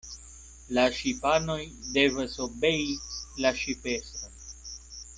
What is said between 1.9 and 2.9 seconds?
devas obei